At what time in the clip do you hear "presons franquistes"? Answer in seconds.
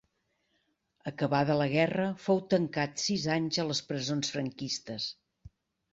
3.93-5.07